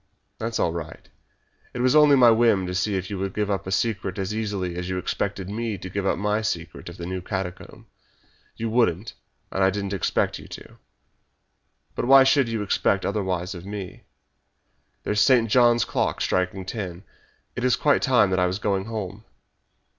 "That's 0.39 0.57
all 0.59 0.71
right. 0.73 1.07
It 1.75 1.81
was 1.81 1.95
only 1.95 2.15
my 2.15 2.31
whim 2.31 2.65
to 2.65 2.73
see 2.73 2.95
if 2.95 3.11
you 3.11 3.19
would 3.19 3.35
give 3.35 3.51
up 3.51 3.67
a 3.67 3.71
secret 3.71 4.17
as 4.17 4.33
easily 4.33 4.75
as 4.75 4.89
you 4.89 4.97
expected 4.97 5.47
me 5.47 5.77
to 5.77 5.91
give 5.91 6.07
up 6.07 6.17
my 6.17 6.41
secret 6.41 6.89
of 6.89 6.97
the 6.97 7.05
new 7.05 7.21
catacomb. 7.21 7.85
You 8.55 8.71
wouldn't, 8.71 9.13
and 9.51 9.63
I 9.63 9.69
didn't 9.69 9.93
expect 9.93 10.39
you 10.39 10.47
to. 10.47 10.79
But 11.93 12.05
why 12.07 12.23
should 12.23 12.49
you 12.49 12.63
expect 12.63 13.05
otherwise 13.05 13.53
of 13.53 13.63
me? 13.63 14.01
There's 15.03 15.21
Saint 15.21 15.51
John's 15.51 15.85
clock 15.85 16.19
striking 16.19 16.65
ten. 16.65 17.03
It 17.55 17.63
is 17.63 17.75
quite 17.75 18.01
time 18.01 18.31
that 18.31 18.39
I 18.39 18.47
was 18.47 18.57
going 18.57 18.85
home." 18.85 19.23